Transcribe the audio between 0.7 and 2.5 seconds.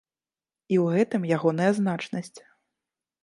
І ў гэтым ягоная значнасць.